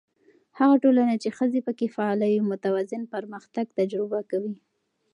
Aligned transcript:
هغه 0.59 0.75
ټولنه 0.83 1.13
چې 1.23 1.29
ښځې 1.37 1.59
پکې 1.67 1.87
فعاله 1.95 2.25
وي، 2.29 2.39
متوازن 2.51 3.01
پرمختګ 3.13 3.65
تجربه 3.79 4.19
کوي. 4.31 4.55